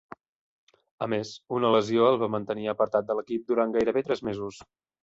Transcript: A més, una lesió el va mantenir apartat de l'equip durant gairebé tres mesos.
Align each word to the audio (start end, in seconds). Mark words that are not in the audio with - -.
A 1.07 1.09
més, 1.15 1.33
una 1.57 1.71
lesió 1.77 2.09
el 2.09 2.19
va 2.25 2.31
mantenir 2.37 2.67
apartat 2.75 3.13
de 3.13 3.21
l'equip 3.21 3.49
durant 3.55 3.79
gairebé 3.79 4.09
tres 4.11 4.31
mesos. 4.33 4.65